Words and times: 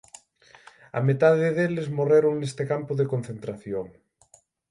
A 0.97 1.01
metade 1.09 1.47
deles 1.57 1.87
morreron 1.97 2.33
neste 2.37 2.63
campo 2.71 2.91
de 2.99 3.09
concentración. 3.13 3.87